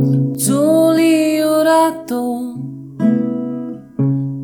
चोलियो 0.00 1.54
रातो 1.62 2.22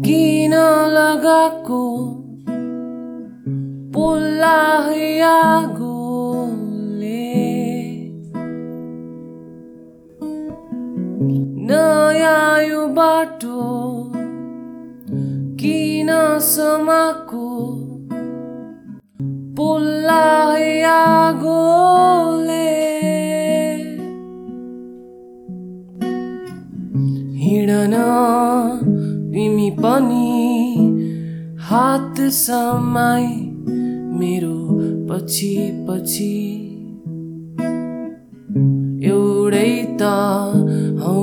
किन 0.05 0.55
लगाएको 0.97 1.85
पोल्ला 3.95 4.59
आगोले 5.29 7.25
नयाँ 11.71 12.47
हिँडन 27.47 27.93
तिमी 29.33 29.71
पनि 29.79 30.29
हात 31.63 32.21
समाई 32.37 33.27
मेरो 34.19 34.57
पछि 35.09 35.55
पछि। 35.89 36.33
एउटै 39.11 39.73
त 40.01 40.11
हौ 41.03 41.15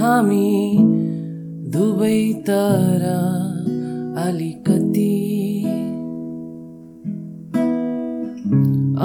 हामी 0.00 0.50
दुवै 1.76 2.20
तर 2.48 3.06
अलिकति। 4.26 5.08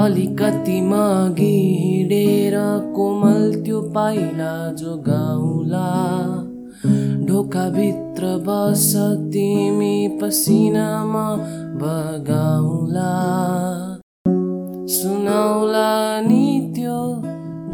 अलिकति 0.05 0.81
मगी 0.81 1.55
हिँडेर 1.83 2.55
कोमल 2.95 3.53
त्यो 3.65 3.81
पाइला 3.95 4.53
जो 4.81 4.97
ढोकाभित्र 7.55 8.27
बस 8.47 8.93
तिमी 9.33 10.19
पसिनामा 10.21 11.27
बगाउला। 11.81 13.11
सुनाउला 14.87 15.91
नि 16.21 16.73
त्यो 16.75 16.99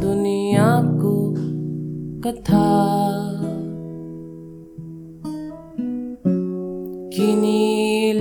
दुनियाँको 0.02 1.14
कथा। 2.22 2.68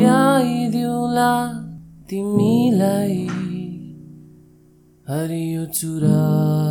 ल्याइदिउला 0.01 1.31
तिमीलाई 2.09 3.27
हरियो 5.09 5.65
चुरा। 5.65 6.70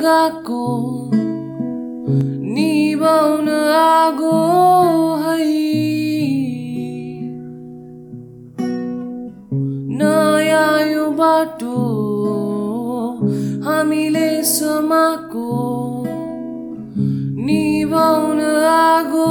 लगाएको 0.00 0.64
निभाउन 2.54 3.48
आगो 3.76 4.36
है। 5.24 5.38
नयाँ 10.00 10.80
यो 10.88 11.04
बाटो 11.20 11.76
हामीले 13.64 14.30
समाको 14.42 15.48
निभाउन 17.44 18.40
आगो 18.72 19.28